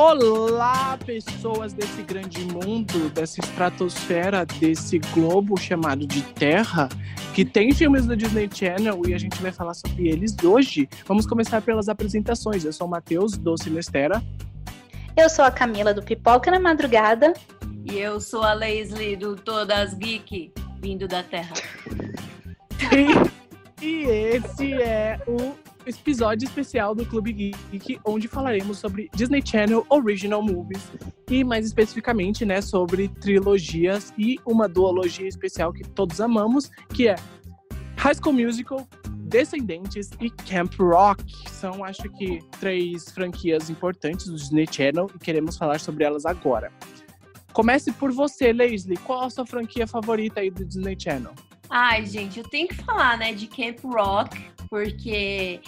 [0.00, 6.88] Olá, pessoas desse grande mundo, dessa estratosfera, desse globo chamado de Terra,
[7.34, 10.88] que tem filmes do Disney Channel e a gente vai falar sobre eles hoje.
[11.04, 12.64] Vamos começar pelas apresentações.
[12.64, 14.22] Eu sou o Matheus, do Sinestera.
[15.16, 17.34] Eu sou a Camila, do Pipoca na Madrugada.
[17.84, 21.54] E eu sou a Leslie, do Todas Geek, vindo da Terra.
[22.92, 29.86] E, e esse é o episódio especial do Clube Geek, onde falaremos sobre Disney Channel
[29.88, 30.82] Original Movies
[31.30, 37.16] e mais especificamente, né, sobre trilogias e uma duologia especial que todos amamos, que é
[37.96, 41.24] High School Musical, Descendentes e Camp Rock.
[41.50, 46.72] São, acho que, três franquias importantes do Disney Channel e queremos falar sobre elas agora.
[47.52, 48.96] Comece por você, Leslie.
[48.98, 51.32] Qual a sua franquia favorita aí do Disney Channel?
[51.68, 55.60] Ai, gente, eu tenho que falar, né, de Camp Rock, porque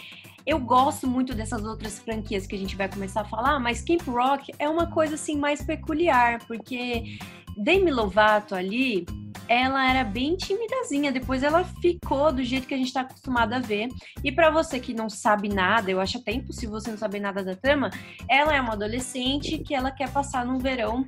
[0.47, 4.07] eu gosto muito dessas outras franquias que a gente vai começar a falar, mas Camp
[4.07, 7.19] Rock é uma coisa assim mais peculiar, porque
[7.57, 9.07] Demi Lovato ali,
[9.49, 13.59] ela era bem timidazinha, depois ela ficou do jeito que a gente está acostumado a
[13.59, 13.89] ver.
[14.25, 17.45] E para você que não sabe nada, eu acho até impossível você não saber nada
[17.45, 17.91] da trama,
[18.29, 21.07] ela é uma adolescente que ela quer passar no verão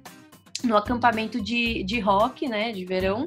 [0.65, 3.25] no acampamento de, de rock, né, de verão.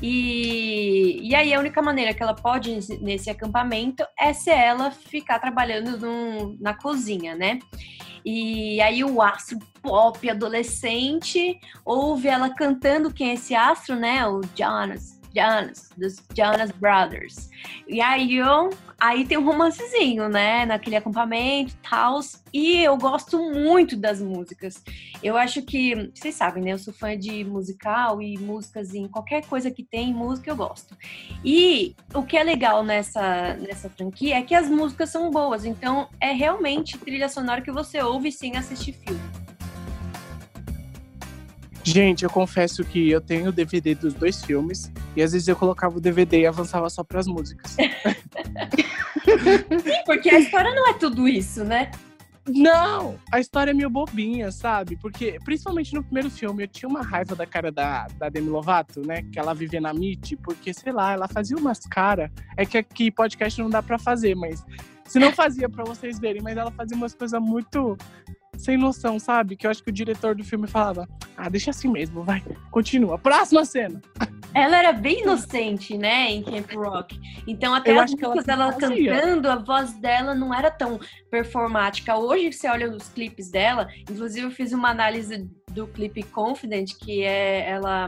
[0.00, 5.38] E, e aí a única maneira que ela pode nesse, acampamento é se ela ficar
[5.38, 7.58] trabalhando num, na cozinha, né?
[8.24, 14.26] E aí o astro pop adolescente ouve ela cantando quem é esse astro, né?
[14.26, 15.17] O Jonas.
[15.34, 17.50] Jonas, dos Jonas Brothers.
[17.86, 20.66] E aí, eu, aí tem um romancezinho, né?
[20.66, 22.20] Naquele acampamento tal.
[22.52, 24.82] E eu gosto muito das músicas.
[25.22, 26.72] Eu acho que, vocês sabem, né?
[26.72, 30.96] Eu sou fã de musical e músicas em qualquer coisa que tem música eu gosto.
[31.44, 35.64] E o que é legal nessa, nessa franquia é que as músicas são boas.
[35.64, 39.48] Então, é realmente trilha sonora que você ouve sem assistir filme.
[41.88, 45.56] Gente, eu confesso que eu tenho o DVD dos dois filmes e às vezes eu
[45.56, 47.72] colocava o DVD e avançava só para as músicas.
[47.72, 47.88] Sim,
[50.04, 51.90] porque a história não é tudo isso, né?
[52.46, 54.96] Não, a história é meio bobinha, sabe?
[54.96, 59.00] Porque, principalmente no primeiro filme, eu tinha uma raiva da cara da, da Demi Lovato,
[59.06, 59.22] né?
[59.32, 62.30] Que ela vivia na MIT, porque, sei lá, ela fazia umas caras.
[62.56, 64.64] É que aqui podcast não dá para fazer, mas.
[65.06, 67.96] Se não fazia para vocês verem, mas ela fazia umas coisas muito
[68.58, 69.56] sem noção, sabe?
[69.56, 73.16] Que eu acho que o diretor do filme falava: ah, deixa assim mesmo, vai, continua.
[73.16, 74.02] Próxima cena.
[74.54, 77.20] Ela era bem inocente, né, em Camp Rock.
[77.46, 80.98] Então, até eu as músicas dela cantando, a voz dela não era tão
[81.30, 82.16] performática.
[82.16, 87.22] Hoje, você olha os clipes dela, inclusive eu fiz uma análise do clipe Confident, que
[87.22, 88.06] é ela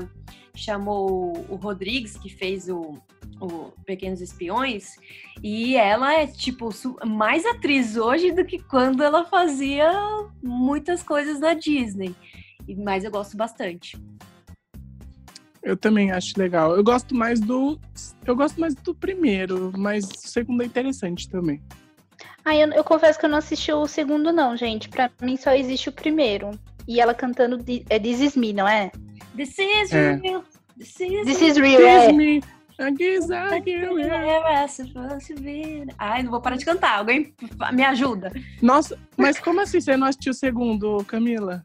[0.56, 2.98] chamou o Rodrigues, que fez o
[3.40, 4.96] o Pequenos Espiões,
[5.42, 6.68] e ela é, tipo,
[7.06, 9.90] mais atriz hoje do que quando ela fazia
[10.42, 12.14] muitas coisas na Disney.
[12.76, 13.96] Mas eu gosto bastante.
[15.62, 16.74] Eu também acho legal.
[16.74, 17.78] Eu gosto mais do.
[18.24, 21.60] Eu gosto mais do primeiro, mas o segundo é interessante também.
[22.44, 24.88] Ah, eu, eu confesso que eu não assisti o segundo, não, gente.
[24.88, 26.50] Pra mim só existe o primeiro.
[26.88, 28.90] E ela cantando é This Is Me, não é?
[29.36, 30.14] This is é.
[30.14, 30.44] real.
[30.78, 31.78] This is, This is real.
[31.78, 32.12] This é.
[32.12, 32.42] me.
[35.98, 36.98] Ai, não vou parar de cantar.
[36.98, 37.34] Alguém
[37.72, 38.32] me ajuda.
[38.62, 41.64] Nossa, mas como assim você não assistiu o segundo, Camila?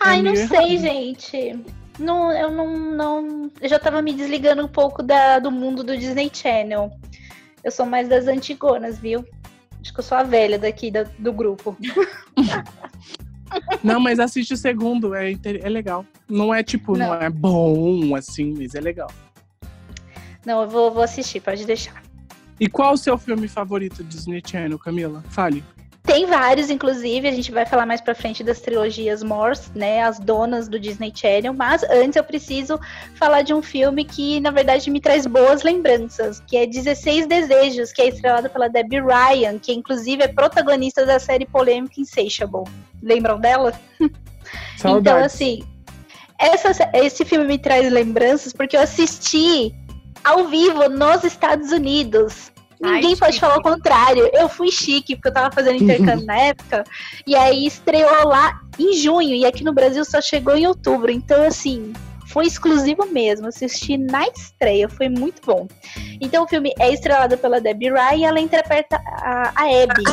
[0.00, 1.58] Ai, não sei, gente.
[1.98, 3.50] Não, eu não, não.
[3.60, 6.90] Eu já tava me desligando um pouco da, do mundo do Disney Channel.
[7.62, 9.24] Eu sou mais das antigonas, viu?
[9.80, 11.76] Acho que eu sou a velha daqui da, do grupo.
[13.82, 16.04] Não, mas assiste o segundo, é, é legal.
[16.28, 17.08] Não é tipo, não.
[17.08, 19.08] não é bom assim, mas é legal.
[20.44, 22.02] Não, eu vou, vou assistir, pode deixar.
[22.58, 25.24] E qual o seu filme favorito do Disney Channel, Camila?
[25.28, 25.64] Fale.
[26.04, 30.18] Tem vários, inclusive, a gente vai falar mais pra frente das trilogias Morse, né, as
[30.18, 32.78] donas do Disney Channel, mas antes eu preciso
[33.14, 37.90] falar de um filme que, na verdade, me traz boas lembranças, que é 16 Desejos,
[37.90, 42.64] que é estrelado pela Debbie Ryan, que inclusive é protagonista da série polêmica Insatiable.
[43.02, 43.72] Lembram dela?
[44.76, 45.00] Saudades.
[45.00, 45.64] Então, assim,
[46.38, 49.74] essa, esse filme me traz lembranças porque eu assisti
[50.24, 52.52] ao vivo nos Estados Unidos.
[52.80, 54.28] Ninguém Ai, pode falar o contrário.
[54.32, 56.84] Eu fui chique, porque eu tava fazendo intercâmbio na época.
[57.26, 59.34] E aí estreou lá em junho.
[59.34, 61.10] E aqui no Brasil só chegou em outubro.
[61.10, 61.92] Então, assim,
[62.26, 63.46] foi exclusivo mesmo.
[63.46, 65.66] Assisti na estreia, foi muito bom.
[66.20, 70.04] Então, o filme é estrelado pela Debbie Ryan e ela interpreta a, a Abby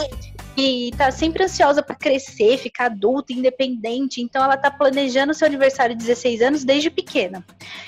[0.56, 4.22] e tá sempre ansiosa para crescer, ficar adulta, independente.
[4.22, 7.44] Então ela tá planejando seu aniversário de 16 anos desde pequena.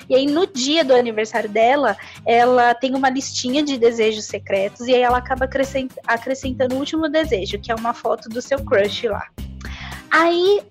[0.08, 1.96] E aí no dia do aniversário dela,
[2.26, 5.48] ela tem uma listinha de desejos secretos e aí ela acaba
[6.06, 9.28] acrescentando o último desejo, que é uma foto do seu crush lá.
[10.10, 10.62] Aí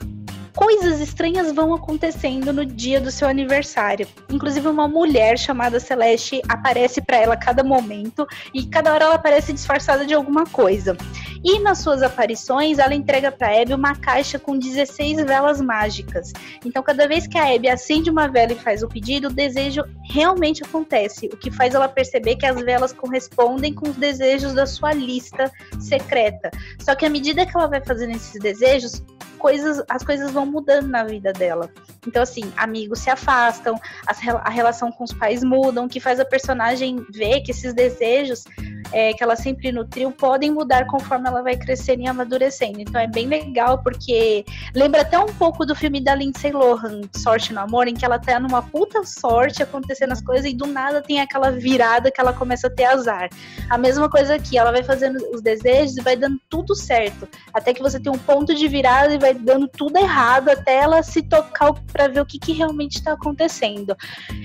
[0.55, 4.07] coisas estranhas vão acontecendo no dia do seu aniversário.
[4.29, 9.15] Inclusive, uma mulher chamada Celeste aparece para ela a cada momento e cada hora ela
[9.15, 10.95] aparece disfarçada de alguma coisa.
[11.43, 16.31] E nas suas aparições, ela entrega para Abby uma caixa com 16 velas mágicas.
[16.63, 19.83] Então, cada vez que a Abby acende uma vela e faz o pedido, o desejo
[20.09, 24.65] realmente acontece, o que faz ela perceber que as velas correspondem com os desejos da
[24.65, 25.51] sua lista
[25.81, 26.49] secreta.
[26.79, 29.03] Só que à medida que ela vai fazendo esses desejos,
[29.43, 31.69] coisas, as coisas vão mudando na vida dela.
[32.07, 33.75] Então, assim, amigos se afastam,
[34.07, 38.45] a relação com os pais mudam, que faz a personagem ver que esses desejos
[38.93, 42.79] é, que ela sempre nutriu podem mudar conforme ela vai crescendo e amadurecendo.
[42.79, 44.45] Então é bem legal, porque
[44.75, 48.19] lembra até um pouco do filme da Lindsay Lohan, Sorte no Amor, em que ela
[48.19, 52.31] tá numa puta sorte acontecendo as coisas e do nada tem aquela virada que ela
[52.31, 53.29] começa a ter azar.
[53.69, 57.27] A mesma coisa aqui, ela vai fazendo os desejos e vai dando tudo certo.
[57.53, 61.01] Até que você tem um ponto de virada e vai dando tudo errado até ela
[61.01, 63.95] se tocar para ver o que, que realmente está acontecendo.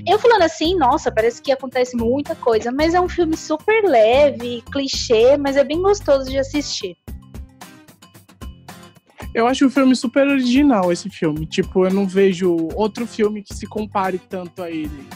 [0.06, 4.37] Eu falando assim, nossa, parece que acontece muita coisa, mas é um filme super leve
[4.38, 6.96] leve, clichê, mas é bem gostoso de assistir.
[9.34, 11.46] Eu acho o filme super original, esse filme.
[11.46, 15.06] Tipo, eu não vejo outro filme que se compare tanto a ele.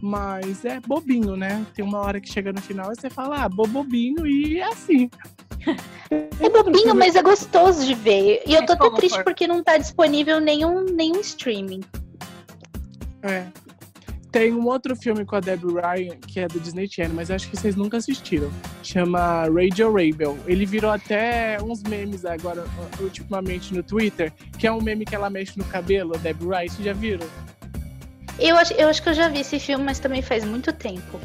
[0.00, 1.64] Mas é bobinho, né?
[1.74, 5.08] Tem uma hora que chega no final e você fala, ah, bobinho e é assim.
[6.40, 8.42] É bobinho, mas é gostoso de ver.
[8.46, 11.82] E eu tô até triste porque não tá disponível nenhum, nenhum streaming.
[13.22, 13.46] É.
[14.32, 17.50] Tem um outro filme com a Debbie Ryan, que é do Disney Channel, mas acho
[17.50, 18.50] que vocês nunca assistiram.
[18.82, 20.38] Chama Radio Rebel.
[20.46, 22.64] Ele virou até uns memes agora,
[22.98, 26.68] ultimamente, no Twitter, que é um meme que ela mexe no cabelo, a Debbie Ryan.
[26.68, 27.26] Vocês já viram?
[28.38, 31.20] Eu acho, eu acho que eu já vi esse filme, mas também faz muito tempo.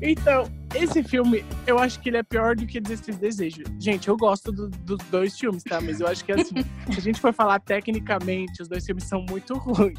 [0.00, 3.64] Então, esse filme, eu acho que ele é pior do que Desses Desejos.
[3.80, 5.80] Gente, eu gosto do, dos dois filmes, tá?
[5.80, 6.54] Mas eu acho que, assim,
[6.92, 9.98] se a gente for falar tecnicamente, os dois filmes são muito ruins.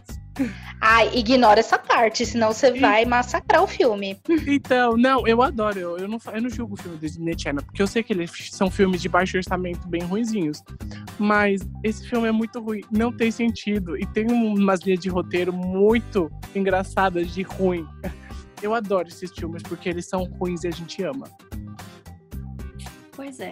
[0.79, 2.79] Ai, ignora essa parte, senão você e...
[2.79, 4.19] vai massacrar o filme.
[4.45, 5.79] Então, não, eu adoro.
[5.79, 8.13] Eu, eu, não, eu não julgo o filme do Disney Channel, porque eu sei que
[8.13, 10.63] eles são filmes de baixo orçamento bem ruinzinhos.
[11.17, 13.97] Mas esse filme é muito ruim, não tem sentido.
[13.97, 17.85] E tem umas linhas de roteiro muito engraçadas de ruim.
[18.61, 21.29] Eu adoro esses filmes porque eles são ruins e a gente ama.
[23.15, 23.51] Pois é.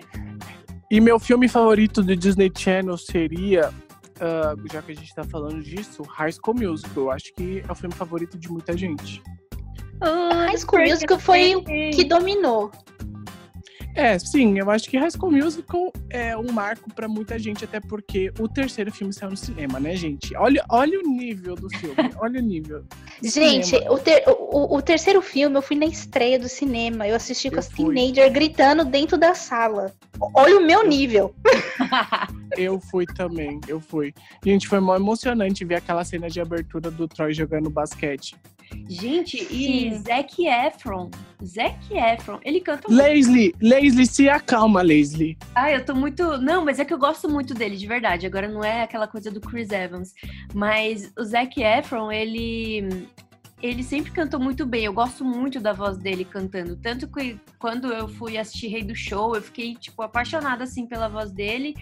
[0.89, 3.71] E meu filme favorito do Disney Channel seria,
[4.17, 7.03] uh, já que a gente tá falando disso, High School Musical.
[7.03, 9.21] Eu acho que é o filme favorito de muita gente.
[10.01, 12.71] High School Musical foi o que dominou.
[13.95, 17.79] É, sim, eu acho que High School Musical é um marco para muita gente, até
[17.79, 20.35] porque o terceiro filme saiu no cinema, né, gente?
[20.35, 22.83] Olha, olha o nível do filme, olha o nível.
[23.23, 27.49] Gente, o, ter, o, o, terceiro filme eu fui na estreia do cinema, eu assisti
[27.49, 29.93] com eu as teenagers gritando dentro da sala.
[30.33, 31.33] Olha o meu nível.
[32.57, 34.13] eu fui também, eu fui.
[34.43, 38.35] Gente, foi mó emocionante ver aquela cena de abertura do Troy jogando basquete.
[38.87, 40.03] Gente, e Sim.
[40.03, 41.09] Zac Efron.
[41.43, 43.01] Zac Efron, ele canta muito.
[43.01, 45.37] Leslie, Leslie, se acalma, Leslie.
[45.55, 46.37] Ah, eu tô muito.
[46.37, 48.25] Não, mas é que eu gosto muito dele, de verdade.
[48.25, 50.13] Agora não é aquela coisa do Chris Evans.
[50.53, 53.07] Mas o Zac Efron, ele.
[53.63, 54.83] Ele sempre cantou muito bem.
[54.85, 56.75] Eu gosto muito da voz dele cantando.
[56.75, 61.07] Tanto que quando eu fui assistir Rei do Show, eu fiquei, tipo, apaixonada, assim, pela
[61.07, 61.73] voz dele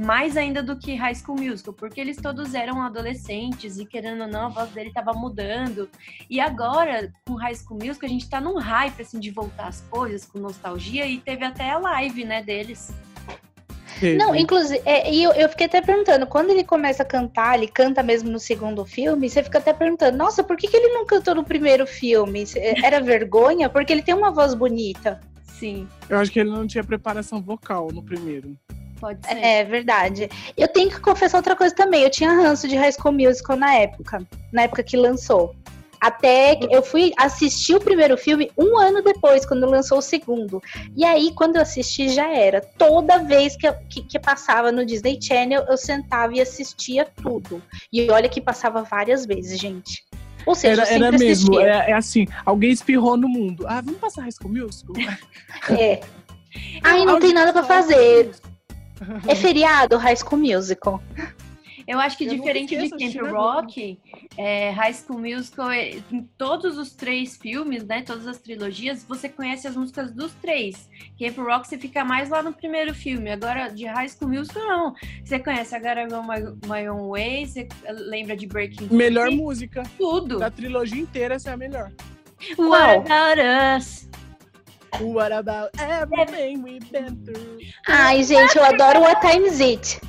[0.00, 4.28] mais ainda do que High School Musical, porque eles todos eram adolescentes e querendo ou
[4.28, 5.90] não, a voz dele estava mudando.
[6.28, 9.82] E agora, com High School Musical, a gente está num hype assim de voltar as
[9.82, 12.90] coisas com nostalgia e teve até a live, né, deles.
[14.16, 17.68] Não, inclusive, é, e eu, eu fiquei até perguntando, quando ele começa a cantar, ele
[17.68, 21.04] canta mesmo no segundo filme, você fica até perguntando, nossa, por que, que ele não
[21.04, 22.44] cantou no primeiro filme?
[22.82, 23.68] Era vergonha?
[23.68, 25.20] Porque ele tem uma voz bonita.
[25.44, 25.86] Sim.
[26.08, 28.56] Eu acho que ele não tinha preparação vocal no primeiro.
[29.00, 29.38] Pode ser.
[29.38, 30.28] É verdade.
[30.56, 32.02] Eu tenho que confessar outra coisa também.
[32.02, 35.54] Eu tinha ranço de High School Musical na época, na época que lançou.
[36.00, 40.62] Até que eu fui assistir o primeiro filme um ano depois, quando lançou o segundo.
[40.96, 42.62] E aí, quando eu assisti, já era.
[42.62, 47.62] Toda vez que, que, que, passava no Disney Channel, eu sentava e assistia tudo.
[47.92, 50.02] E olha que passava várias vezes, gente.
[50.46, 51.60] Ou seja, era, era mesmo.
[51.60, 53.66] É, é, assim, alguém espirrou no mundo.
[53.68, 54.96] Ah, vamos passar High School Musical?
[55.78, 56.00] é.
[56.82, 58.30] Aí não tem nada para fazer.
[59.26, 61.02] É feriado High School Musical.
[61.90, 63.98] Eu acho que eu diferente de Camp Rock,
[64.36, 69.28] é, High School Musical, é, em todos os três filmes, né, todas as trilogias, você
[69.28, 70.88] conhece as músicas dos três.
[71.18, 73.30] Camp Rock você fica mais lá no primeiro filme.
[73.32, 74.94] Agora, de High School Musical, não.
[75.24, 79.82] Você conhece a Gotta Go My, My Own Way, você lembra de Breaking Melhor música.
[79.98, 80.38] Tudo.
[80.38, 81.90] Da trilogia inteira, essa é a melhor.
[82.56, 83.40] What About
[83.76, 84.08] Us?
[84.98, 87.58] What about everything we've been through?
[87.86, 90.00] Ai, gente, eu adoro What Time Is It.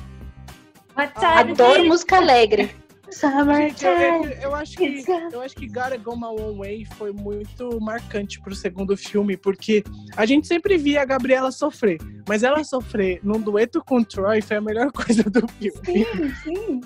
[0.96, 2.74] Adoro música alegre.
[3.12, 7.12] Gente, eu, eu, eu, acho que, eu acho que Gotta Go My One Way foi
[7.12, 9.84] muito marcante pro segundo filme, porque
[10.16, 14.40] a gente sempre via a Gabriela sofrer, mas ela sofrer num dueto com o Troy
[14.40, 15.80] foi a melhor coisa do filme.
[15.84, 16.80] Sim, sim.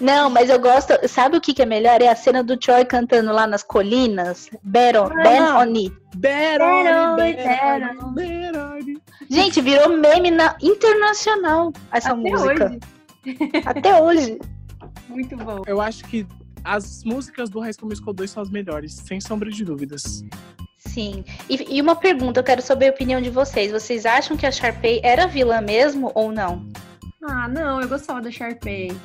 [0.00, 0.92] Não, mas eu gosto.
[1.08, 2.00] Sabe o que, que é melhor?
[2.02, 4.48] É a cena do Troy cantando lá nas colinas.
[4.62, 5.92] Better, ah, Ben Oni.
[9.30, 12.66] Gente, virou meme na internacional essa Até música.
[12.66, 12.78] Hoje.
[13.64, 14.38] Até hoje.
[15.08, 15.62] Muito bom.
[15.66, 16.26] Eu acho que
[16.64, 20.24] as músicas do High School Musical 2 são as melhores, sem sombra de dúvidas.
[20.78, 21.24] Sim.
[21.48, 23.72] E, e, uma pergunta, eu quero saber a opinião de vocês.
[23.72, 26.66] Vocês acham que a Sharpay era vilã mesmo ou não?
[27.22, 28.96] Ah, não, eu gostava da Sharpay.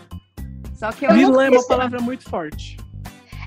[0.82, 2.76] Só que eu Vilã é uma palavra muito forte.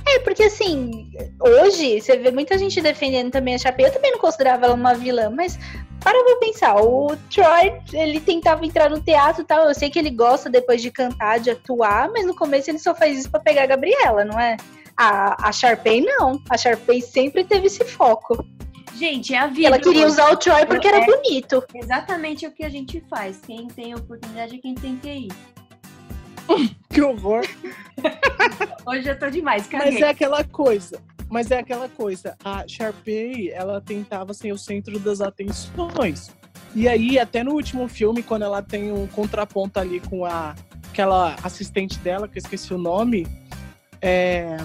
[0.06, 1.10] É, porque assim,
[1.40, 3.86] hoje você vê muita gente defendendo também a Sharpay.
[3.86, 5.58] Eu também não considerava ela uma vilã, mas
[5.98, 9.64] para pra pensar, o Troy, ele tentava entrar no teatro e tal.
[9.64, 12.94] Eu sei que ele gosta depois de cantar, de atuar, mas no começo ele só
[12.94, 14.56] faz isso pra pegar a Gabriela, não é?
[14.96, 16.40] A, a Sharpay não.
[16.48, 18.46] A Sharpay sempre teve esse foco.
[18.94, 19.66] Gente, é a vida.
[19.66, 21.64] Ela queria usar o Troy porque é era bonito.
[21.74, 23.40] Exatamente o que a gente faz.
[23.44, 25.28] Quem tem oportunidade é quem tem que ir.
[26.90, 27.42] que horror.
[28.86, 29.92] Hoje eu tô demais, caguei.
[29.92, 31.00] Mas é aquela coisa.
[31.30, 36.30] Mas é aquela coisa, a Sharpay, ela tentava ser o centro das atenções.
[36.74, 40.54] E aí, até no último filme, quando ela tem um contraponto ali com a,
[40.90, 43.26] aquela assistente dela, que eu esqueci o nome,
[44.02, 44.56] é,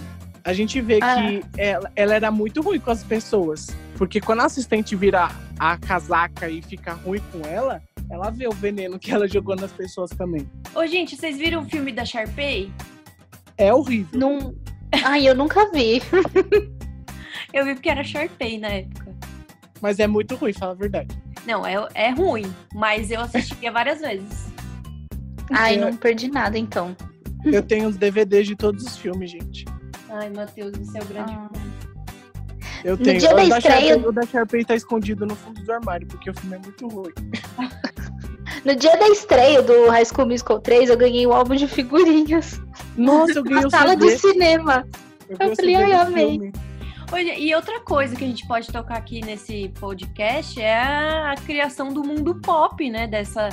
[0.44, 1.16] a gente vê ah.
[1.16, 3.68] que ela, ela, era muito ruim com as pessoas.
[3.98, 8.52] Porque quando a assistente vira a casaca e fica ruim com ela, ela vê o
[8.52, 10.50] veneno que ela jogou nas pessoas também.
[10.74, 12.72] Ô, gente, vocês viram o filme da Sharpay?
[13.58, 14.20] É horrível.
[14.20, 14.56] Não,
[15.04, 16.02] Ai, eu nunca vi.
[17.54, 19.16] eu vi porque era Sharpay na época.
[19.82, 21.18] Mas é muito ruim, fala a verdade.
[21.46, 24.50] Não, é, é ruim, mas eu assistiria várias vezes.
[25.52, 26.96] Ai, não perdi nada então.
[27.46, 29.66] Eu tenho os DVDs de todos os filmes, gente.
[30.10, 31.50] Ai, Matheus, você é o grande ah.
[32.84, 33.14] Eu tenho.
[33.14, 33.62] No dia da, estreia...
[33.62, 36.88] Sharpay, o da Sharpay tá escondido no fundo do armário, porque o filme é muito
[36.88, 37.14] ruim.
[38.66, 42.60] No dia da estreia do High School Musical 3, eu ganhei um álbum de figurinhas.
[42.98, 44.86] Nossa, eu ganhei o sala de cinema.
[45.30, 46.52] Eu, eu falei, ai, amei.
[47.12, 51.36] Olha, e outra coisa que a gente pode tocar aqui nesse podcast é a, a
[51.36, 53.08] criação do mundo pop, né?
[53.08, 53.50] Dessa,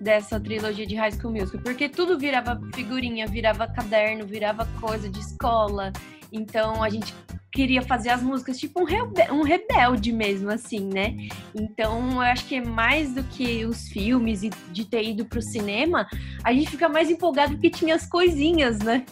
[0.00, 1.60] dessa trilogia de High School Musical.
[1.62, 5.92] Porque tudo virava figurinha, virava caderno, virava coisa de escola.
[6.32, 7.12] Então a gente
[7.52, 11.16] queria fazer as músicas tipo um, rebelde, um rebelde mesmo, assim, né?
[11.54, 15.42] Então, eu acho que é mais do que os filmes e de ter ido pro
[15.42, 16.06] cinema,
[16.44, 19.04] a gente fica mais empolgado porque tinha as coisinhas, né?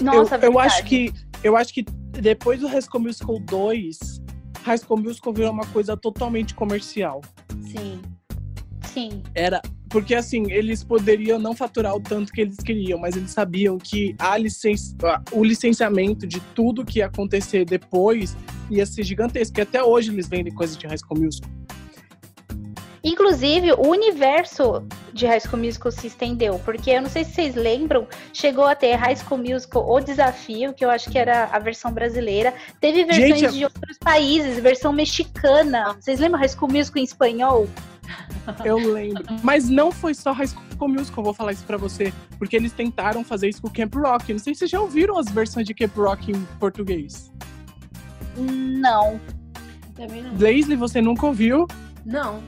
[0.00, 1.12] Nossa, eu, eu acho que
[1.44, 3.98] eu acho que depois do High School Musical 2,
[4.62, 7.20] High School Musical virou uma coisa totalmente comercial.
[7.60, 8.00] Sim.
[8.84, 9.22] Sim.
[9.34, 9.60] Era
[9.92, 14.16] porque assim, eles poderiam não faturar o tanto que eles queriam, mas eles sabiam que
[14.18, 14.74] a licen
[15.30, 18.34] o licenciamento de tudo que ia acontecer depois
[18.70, 19.60] ia ser gigantesco.
[19.60, 21.50] E até hoje eles vendem coisas de High School Musical.
[23.04, 27.54] Inclusive, o universo de High School Musical se estendeu, porque eu não sei se vocês
[27.56, 31.58] lembram, chegou a ter High School Musical O Desafio, que eu acho que era a
[31.58, 32.54] versão brasileira.
[32.80, 35.96] Teve versões Gente, de outros países, versão mexicana.
[36.00, 37.68] Vocês lembram High School Musical em espanhol?
[38.64, 39.24] Eu lembro.
[39.42, 42.12] Mas não foi só High School Musical, vou falar isso pra você.
[42.38, 44.32] Porque eles tentaram fazer isso com Camp Rock.
[44.32, 47.32] Não sei se vocês já ouviram as versões de Camp Rock em português.
[48.36, 49.20] Não.
[49.94, 50.34] Também não.
[50.34, 51.66] Blazley, você nunca ouviu?
[52.04, 52.42] Não.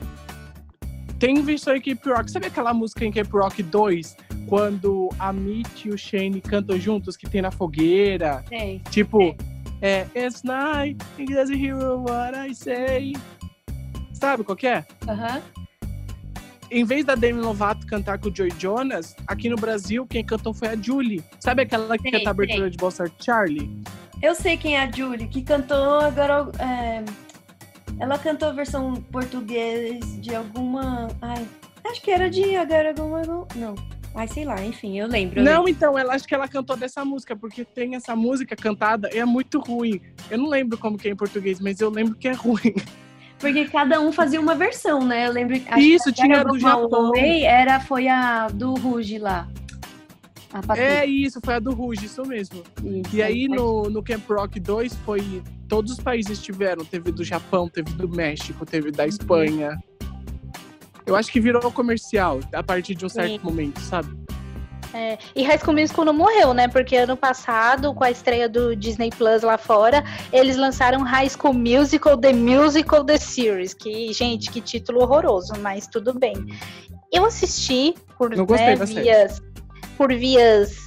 [1.19, 2.31] Tem versão em Camp Rock.
[2.31, 4.17] Sabe aquela música em Camp Rock 2?
[4.47, 8.45] Quando a Mitch e o Shane cantam juntos, que tem na fogueira?
[8.49, 8.83] Sei.
[8.91, 9.37] Tipo, Sei.
[9.81, 13.15] é It's night, it doesn't hear what I say.
[14.25, 14.85] Sabe qual é?
[15.07, 15.37] Aham.
[15.37, 15.65] Uhum
[16.71, 20.53] em vez da Demi Lovato cantar com o Joy Jonas, aqui no Brasil, quem cantou
[20.53, 21.23] foi a Julie.
[21.39, 23.71] Sabe aquela que canta a abertura de Bossa Charlie?
[24.21, 26.51] Eu sei quem é a Julie, que cantou agora.
[26.59, 27.05] É...
[28.01, 31.09] Ela cantou a versão português de alguma.
[31.23, 31.47] Ai,
[31.85, 33.23] acho que era de agora alguma.
[33.55, 33.77] Não.
[34.15, 35.41] Ai, sei lá, enfim, eu lembro.
[35.41, 35.71] Eu não, lembro.
[35.71, 39.25] então, ela acho que ela cantou dessa música, porque tem essa música cantada e é
[39.25, 40.01] muito ruim.
[40.29, 42.75] Eu não lembro como que é em português, mas eu lembro que é ruim.
[43.39, 45.27] Porque cada um fazia uma versão, né?
[45.27, 47.11] Eu lembro que Isso, tinha a do Japão.
[47.11, 49.49] Way era, foi a do Ruge lá.
[50.77, 52.63] É isso, foi a do Ruge, isso mesmo.
[52.83, 55.43] Isso, e aí no, no Camp Rock 2 foi.
[55.69, 56.85] Todos os países tiveram.
[56.85, 59.77] Teve do Japão, teve do México, teve da Espanha.
[61.05, 63.41] Eu acho que virou comercial a partir de um certo Sim.
[63.43, 64.24] momento, sabe?
[64.95, 66.69] É, e High School Musical não morreu, né?
[66.69, 71.53] Porque ano passado, com a estreia do Disney Plus lá fora, eles lançaram High School
[71.53, 73.75] Musical, The Musical, The Series.
[73.75, 76.35] Que, gente, que título horroroso, mas tudo bem.
[77.13, 79.43] Eu assisti por, Não gostei né, vias,
[79.99, 80.84] por vias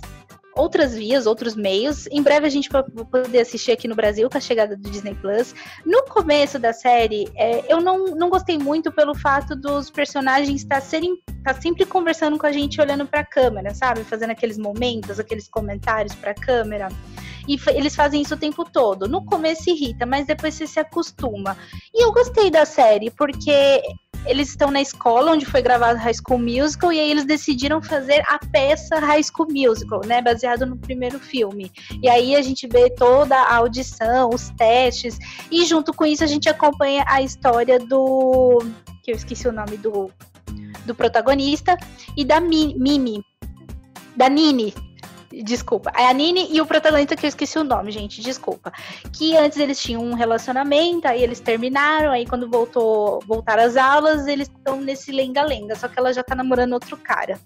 [0.57, 2.07] outras vias, outros meios.
[2.07, 5.15] Em breve a gente vai poder assistir aqui no Brasil com a chegada do Disney
[5.15, 5.53] Plus.
[5.85, 10.81] No começo da série, é, eu não, não gostei muito pelo fato dos personagens estar
[10.81, 14.03] serem tá sempre conversando com a gente olhando para a câmera, sabe?
[14.03, 16.89] Fazendo aqueles momentos, aqueles comentários para a câmera.
[17.47, 19.07] E eles fazem isso o tempo todo.
[19.07, 21.55] No começo irrita, mas depois você se acostuma.
[21.93, 23.81] E eu gostei da série, porque
[24.27, 28.21] eles estão na escola onde foi gravado High School Musical e aí eles decidiram fazer
[28.27, 31.71] a peça High School Musical, né, baseado no primeiro filme.
[32.01, 35.17] E aí a gente vê toda a audição, os testes
[35.51, 38.59] e junto com isso a gente acompanha a história do
[39.03, 40.11] que eu esqueci o nome do
[40.85, 41.77] do protagonista
[42.15, 43.21] e da Mi- Mimi,
[44.15, 44.73] da Nini.
[45.31, 45.91] Desculpa.
[45.95, 48.21] É a Nini e o protagonista que eu esqueci o nome, gente.
[48.21, 48.71] Desculpa.
[49.11, 54.27] Que antes eles tinham um relacionamento, aí eles terminaram, aí quando voltou, voltaram às aulas,
[54.27, 57.39] eles estão nesse lenga-lenga, só que ela já tá namorando outro cara.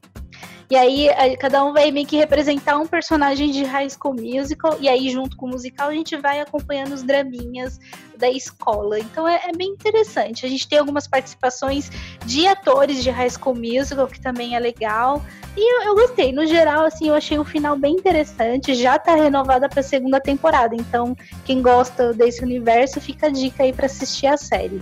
[0.72, 4.88] E aí cada um vai meio que representar um personagem de High School Musical, e
[4.88, 7.78] aí junto com o musical a gente vai acompanhando os draminhas
[8.18, 8.98] da escola.
[8.98, 10.46] Então é, é bem interessante.
[10.46, 11.92] A gente tem algumas participações
[12.26, 15.22] de atores de High School Musical, que também é legal.
[15.58, 16.32] E eu, eu gostei.
[16.32, 18.74] No geral, assim, eu achei o final bem interessante.
[18.74, 20.74] Já tá renovada pra segunda temporada.
[20.74, 24.82] Então, quem gosta desse universo, fica a dica aí pra assistir a série.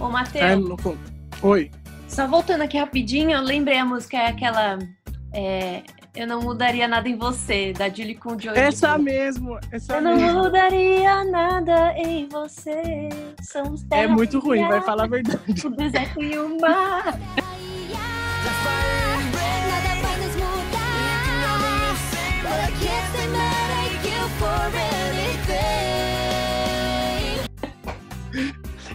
[0.00, 0.42] Ô, Matheus,
[0.82, 0.96] con-
[1.42, 1.70] Oi.
[2.12, 4.78] Só voltando aqui rapidinho, eu lembrei a música, é aquela.
[5.32, 5.82] é,
[6.14, 8.58] eu não mudaria nada em você, da Julie com Joey.
[8.58, 9.58] Essa mesmo.
[9.70, 10.42] Essa Eu não mesmo.
[10.42, 13.08] mudaria nada em você.
[13.42, 15.66] Somos É muito ruim, vai falar a verdade.
[15.66, 17.18] O deserto e o mar.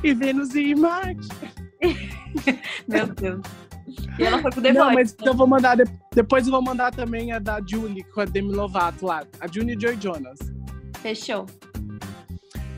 [0.03, 1.27] E Vênus e Marte.
[2.87, 3.41] Meu Deus.
[4.19, 4.95] E ela foi pro The Não, Voice.
[4.95, 5.75] mas então eu vou mandar.
[5.77, 9.23] de- Depois eu vou mandar também a da Julie com a Demi Lovato lá.
[9.39, 10.39] A Julie Joy Jonas.
[11.01, 11.45] Fechou.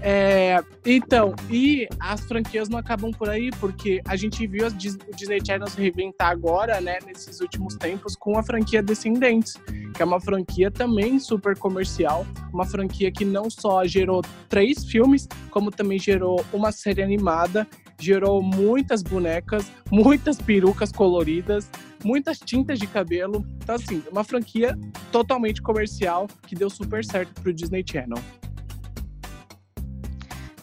[0.02, 5.14] É, então, e as franquias não acabam por aí, porque a gente viu Dis- o
[5.14, 9.56] Disney Channel se reinventar agora, né, nesses últimos tempos, com a franquia Descendentes,
[9.94, 15.28] que é uma franquia também super comercial, uma franquia que não só gerou três filmes,
[15.52, 17.68] como também gerou uma série animada,
[18.00, 21.70] gerou muitas bonecas, muitas perucas coloridas,
[22.04, 23.46] muitas tintas de cabelo.
[23.62, 24.78] Então, assim, uma franquia
[25.12, 28.18] totalmente comercial que deu super certo pro Disney Channel.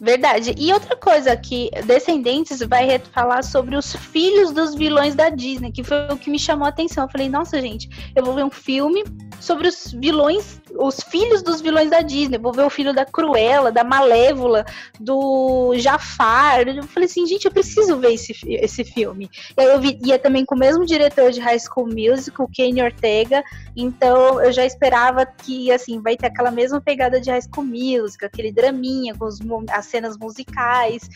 [0.06, 0.54] Verdade.
[0.56, 5.82] E outra coisa que Descendentes vai falar sobre os filhos dos vilões da Disney, que
[5.82, 7.06] foi o que me chamou a atenção.
[7.06, 9.02] Eu falei, nossa, gente, eu vou ver um filme
[9.40, 12.38] sobre os vilões, os filhos dos vilões da Disney.
[12.38, 14.64] Vou ver o filho da Cruella, da Malévola,
[15.00, 16.68] do Jafar.
[16.68, 19.28] Eu falei assim, gente, eu preciso ver esse, esse filme.
[19.58, 22.80] E aí eu e é também com o mesmo diretor de High School Musical, Kenny
[22.80, 23.42] Ortega.
[23.76, 28.28] Então eu já esperava que, assim, vai ter aquela mesma pegada de High School Musical,
[28.28, 29.40] aquele draminha com os
[29.72, 31.08] as cenas musicais.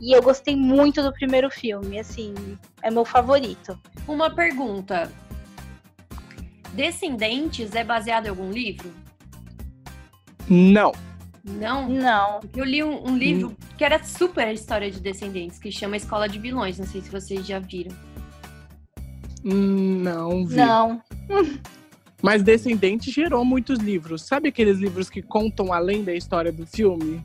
[0.00, 2.34] E eu gostei muito do primeiro filme, assim,
[2.82, 3.78] é meu favorito.
[4.06, 5.10] Uma pergunta.
[6.74, 8.90] Descendentes é baseado em algum livro?
[10.48, 10.92] Não.
[11.42, 11.88] Não?
[11.88, 12.40] Não.
[12.40, 15.96] Porque eu li um, um livro que era super a história de Descendentes, que chama
[15.96, 16.78] Escola de Vilões.
[16.78, 17.96] Não sei se vocês já viram.
[19.42, 20.56] Não vi.
[20.56, 21.00] Não.
[22.22, 24.22] Mas Descendente gerou muitos livros.
[24.22, 27.22] Sabe aqueles livros que contam além da história do filme?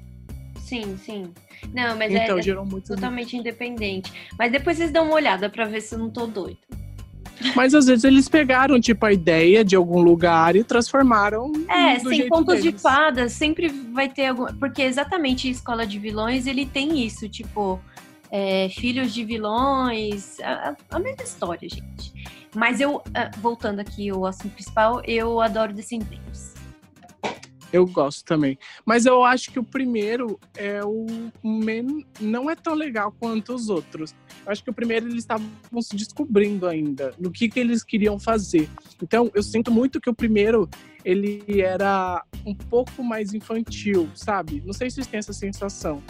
[0.72, 1.34] Sim, sim.
[1.74, 2.84] Não, mas então, é, é gerou livros.
[2.88, 4.10] totalmente independente.
[4.40, 6.58] Mas depois vocês dão uma olhada pra ver se eu não tô doido.
[7.56, 11.52] Mas às vezes eles pegaram, tipo, a ideia de algum lugar e transformaram.
[11.68, 14.46] É, sem contos de fadas, sempre vai ter algum.
[14.60, 17.82] Porque exatamente Escola de Vilões, ele tem isso, tipo,
[18.32, 22.14] é, filhos de vilões, a, a- a mesma história, gente.
[22.56, 26.54] Mas eu, ah, voltando aqui ao assunto principal, eu adoro Descendentes.
[27.72, 28.58] Eu gosto também.
[28.86, 31.06] Mas eu acho que o primeiro é o
[31.44, 32.06] men...
[32.20, 34.14] não é tão legal quanto os outros.
[34.46, 35.48] Eu acho que o primeiro eles estavam
[35.80, 38.70] se descobrindo ainda no que, que eles queriam fazer.
[39.02, 40.70] Então, eu sinto muito que o primeiro
[41.04, 44.62] ele era um pouco mais infantil, sabe?
[44.66, 46.02] Não sei se vocês têm essa sensação.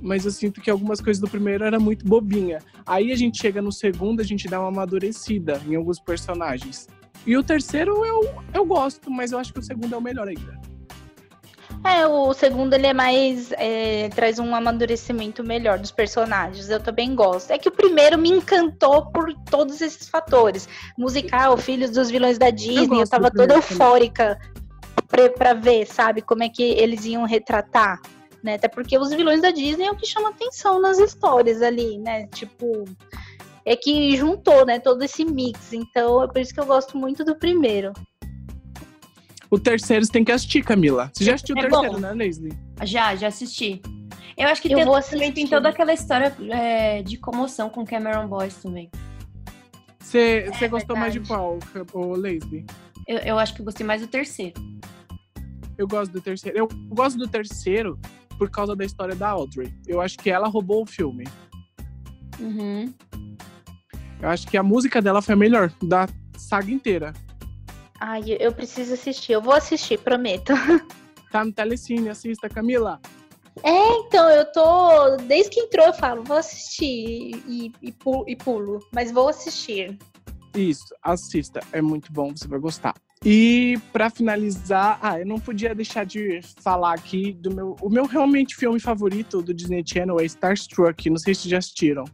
[0.00, 2.58] Mas eu sinto que algumas coisas do primeiro era muito bobinha.
[2.84, 6.86] Aí a gente chega no segundo, a gente dá uma amadurecida em alguns personagens.
[7.26, 10.28] E o terceiro eu, eu gosto, mas eu acho que o segundo é o melhor
[10.28, 10.64] ainda.
[11.84, 13.52] É, o segundo ele é mais.
[13.52, 16.70] é, traz um amadurecimento melhor dos personagens.
[16.70, 17.50] Eu também gosto.
[17.50, 20.66] É que o primeiro me encantou por todos esses fatores.
[20.96, 22.84] Musical, Filhos dos Vilões da Disney.
[22.84, 24.38] Eu, gosto tava toda eufórica
[25.06, 28.00] pra, pra ver, sabe, como é que eles iam retratar.
[28.42, 28.54] Né?
[28.54, 32.26] Até porque os vilões da Disney é o que chama atenção nas histórias ali, né?
[32.28, 32.84] Tipo.
[33.64, 35.72] É que juntou, né, todo esse mix.
[35.72, 37.92] Então é por isso que eu gosto muito do primeiro.
[39.50, 41.10] O terceiro você tem que assistir, Camila.
[41.14, 42.00] Você já assistiu o É terceiro, bom.
[42.00, 42.52] né, Leslie?
[42.82, 43.80] Já, já assisti.
[44.36, 47.84] Eu acho que Eu tem, vou também tem toda aquela história é, de comoção com
[47.84, 48.90] Cameron Boyce também.
[50.00, 51.40] Você, você gostou mais de verdade.
[51.40, 51.58] qual,
[51.92, 52.66] ô, Leslie?
[53.06, 54.54] Eu, eu acho que eu gostei mais do terceiro.
[55.78, 56.58] Eu gosto do terceiro.
[56.58, 57.98] Eu gosto do terceiro
[58.38, 59.72] por causa da história da Audrey.
[59.86, 61.24] Eu acho que ela roubou o filme.
[62.40, 62.92] Uhum.
[64.24, 66.08] Eu acho que a música dela foi a melhor da
[66.38, 67.12] saga inteira.
[68.00, 69.32] Ai, eu preciso assistir.
[69.32, 70.52] Eu vou assistir, prometo.
[71.30, 73.00] Tá no Telecine, assista, Camila.
[73.64, 75.16] Então, eu tô.
[75.26, 78.78] Desde que entrou, eu falo, vou assistir e, e, pu- e pulo.
[78.94, 79.98] Mas vou assistir.
[80.54, 81.58] Isso, assista.
[81.72, 82.94] É muito bom, você vai gostar.
[83.24, 87.74] E pra finalizar, ah, eu não podia deixar de falar aqui do meu.
[87.82, 91.10] O meu realmente filme favorito do Disney Channel é Starstruck.
[91.10, 92.04] Não sei se já assistiram.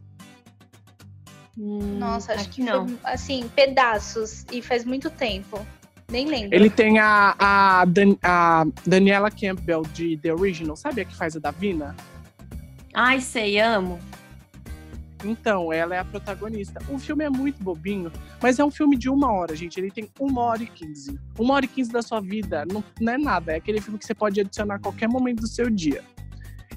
[1.57, 2.87] Hum, Nossa, acho que não.
[2.87, 4.45] foi, assim, pedaços.
[4.51, 5.65] E faz muito tempo.
[6.09, 6.53] Nem lembro.
[6.53, 11.35] Ele tem a, a, Dan- a Daniela Campbell de The Original, sabe a que faz
[11.35, 11.95] a Davina?
[12.93, 13.97] Ai, sei, amo.
[15.23, 16.81] Então, ela é a protagonista.
[16.89, 18.11] O filme é muito bobinho,
[18.41, 19.79] mas é um filme de uma hora, gente.
[19.79, 21.17] Ele tem uma hora e quinze.
[21.37, 23.53] Uma hora e quinze da sua vida não, não é nada.
[23.53, 26.03] É aquele filme que você pode adicionar a qualquer momento do seu dia.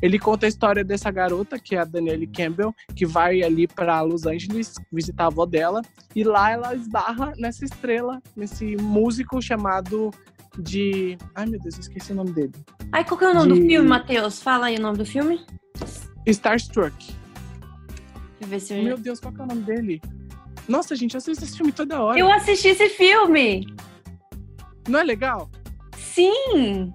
[0.05, 4.03] Ele conta a história dessa garota, que é a Danielle Campbell, que vai ali para
[4.03, 5.81] Los Angeles visitar a avó dela.
[6.15, 10.11] E lá ela esbarra nessa estrela, nesse músico chamado
[10.59, 11.17] de.
[11.35, 12.53] Ai, meu Deus, eu esqueci o nome dele.
[12.93, 14.43] Ai, qual que é o nome do De- filme, Matheus?
[14.43, 15.41] Fala aí o nome do filme.
[16.27, 16.95] Starstruck.
[16.99, 17.17] Deixa
[18.43, 18.83] eu ver se eu...
[18.85, 20.03] Meu Deus, qual que é o nome dele?
[20.69, 22.19] Nossa, gente, eu assisto esse filme toda hora.
[22.19, 23.67] Eu assisti esse filme!
[24.87, 25.51] Não é legal?
[25.97, 26.93] Sim!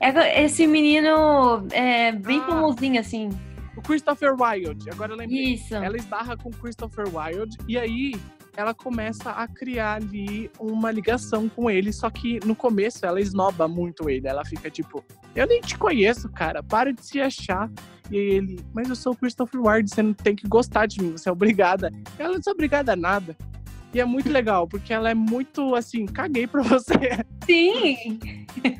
[0.00, 2.46] É, esse menino é bem Ah.
[2.46, 3.28] famosinho, assim.
[3.76, 5.54] O Christopher Wilde, agora eu lembrei.
[5.54, 5.74] Isso.
[5.74, 8.12] Ela esbarra com o Christopher Wilde e aí
[8.56, 13.68] ela começa a criar ali uma ligação com ele, só que no começo ela esnoba
[13.68, 14.26] muito ele.
[14.26, 17.70] Ela fica tipo, eu nem te conheço, cara, para de se achar.
[18.10, 21.00] E aí ele, mas eu sou o Christopher Wilde, você não tem que gostar de
[21.00, 21.92] mim, você é obrigada.
[22.18, 23.36] Ela não é obrigada a nada.
[23.92, 27.24] E é muito legal, porque ela é muito assim, caguei pra você.
[27.44, 28.18] Sim!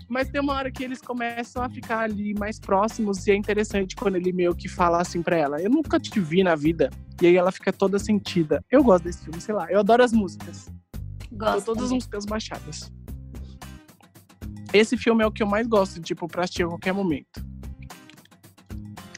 [0.08, 3.96] Mas tem uma hora que eles começam a ficar ali mais próximos e é interessante
[3.96, 6.90] quando ele meio que fala assim pra ela: Eu nunca te vi na vida.
[7.20, 8.64] E aí ela fica toda sentida.
[8.70, 9.70] Eu gosto desse filme, sei lá.
[9.70, 10.70] Eu adoro as músicas.
[11.28, 11.66] Tô Gosto.
[11.66, 12.90] todas as músicas baixadas.
[14.72, 17.44] Esse filme é o que eu mais gosto, tipo, pra assistir a qualquer momento.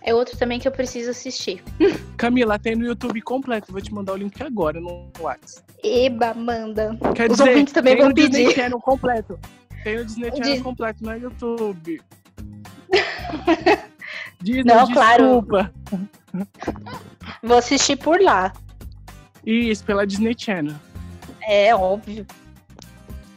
[0.02, 1.62] É outro também que eu preciso assistir.
[2.16, 3.70] Camila, tem no YouTube completo.
[3.70, 5.71] Vou te mandar o link agora no WhatsApp.
[5.82, 6.96] Eba, manda.
[7.14, 8.54] Quer Os dizer, ouvintes também tem vão no Disney pedir.
[8.54, 9.38] Channel completo.
[9.82, 12.00] Tem o Disney Channel Dis- completo no YouTube.
[14.42, 15.24] Disney, Não, claro.
[15.24, 15.72] desculpa.
[17.42, 18.52] Vou assistir por lá.
[19.44, 20.74] Isso, pela Disney Channel.
[21.42, 22.26] É óbvio.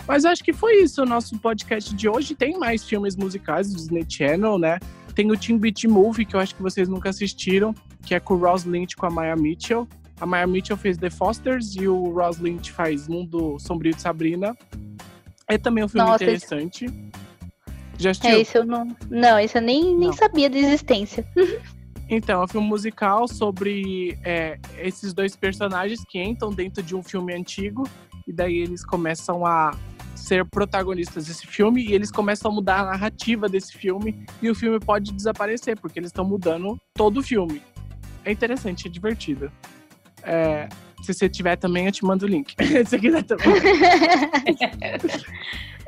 [0.08, 2.36] Mas acho que foi isso o nosso podcast de hoje.
[2.36, 4.77] Tem mais filmes musicais do Disney Channel, né?
[5.15, 8.36] Tem o Teen Beat Movie, que eu acho que vocês nunca assistiram, que é com
[8.36, 9.88] o Ross Lynch com a Maya Mitchell.
[10.19, 14.56] A Maya Mitchell fez The Fosters e o Ross Lynch faz Mundo Sombrio de Sabrina.
[15.47, 16.86] É também um filme Nossa, esse- interessante.
[17.97, 18.32] Já assistiu?
[18.32, 18.95] É, esse eu não.
[19.10, 20.13] Não, esse eu nem, nem Não.
[20.13, 21.25] sabia da existência.
[22.08, 27.01] Então, é um filme musical sobre é, esses dois personagens que entram dentro de um
[27.01, 27.89] filme antigo
[28.28, 29.75] e daí eles começam a
[30.15, 34.54] ser protagonistas desse filme e eles começam a mudar a narrativa desse filme e o
[34.54, 37.60] filme pode desaparecer porque eles estão mudando todo o filme.
[38.23, 39.51] É interessante, é divertido.
[40.25, 40.67] É,
[41.01, 42.55] se você tiver também, eu te mando o link.
[42.59, 43.45] se você quiser também.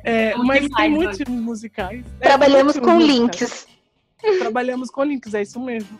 [0.03, 2.05] É, mas tem muitos musicais.
[2.21, 3.67] É, Trabalhamos muitos com musicais
[4.21, 4.39] links.
[4.39, 5.99] trabalhamos com links, é isso mesmo.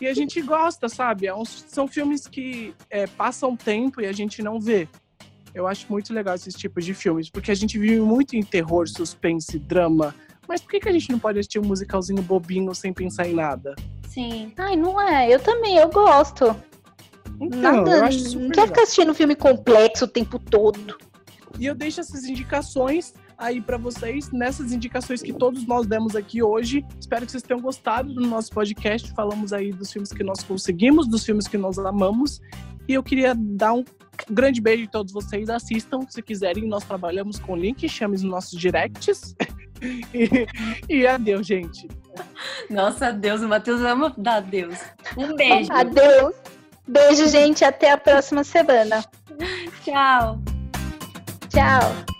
[0.00, 1.26] E a gente gosta, sabe?
[1.26, 4.86] É são filmes que é, passam tempo e a gente não vê.
[5.52, 8.86] Eu acho muito legal esses tipos de filmes, porque a gente vive muito em terror,
[8.86, 10.14] suspense, drama.
[10.46, 13.34] Mas por que, que a gente não pode assistir um musicalzinho bobinho sem pensar em
[13.34, 13.74] nada?
[14.06, 14.52] Sim.
[14.56, 15.34] Ai, não é.
[15.34, 16.54] Eu também, eu gosto.
[17.40, 17.90] Então, Nada.
[17.90, 18.66] eu acho super Não quer legal.
[18.68, 20.96] ficar assistindo filme complexo o tempo todo.
[21.58, 26.42] E eu deixo essas indicações aí pra vocês, nessas indicações que todos nós demos aqui
[26.42, 26.84] hoje.
[27.00, 29.12] Espero que vocês tenham gostado do nosso podcast.
[29.12, 32.40] Falamos aí dos filmes que nós conseguimos, dos filmes que nós amamos.
[32.88, 33.84] E eu queria dar um
[34.30, 35.48] grande beijo em todos vocês.
[35.48, 36.66] Assistam, se quiserem.
[36.66, 39.36] Nós trabalhamos com link, chame os nossos directs.
[40.12, 40.46] e,
[40.88, 41.86] e adeus, gente.
[42.68, 44.78] Nossa, Deus, o Matheus ama dar Deus.
[45.16, 45.72] Um beijo.
[45.72, 46.34] Adeus.
[46.88, 47.64] Beijo, gente.
[47.64, 49.04] Até a próxima semana.
[49.84, 50.38] Tchau.
[51.50, 52.17] Tchau.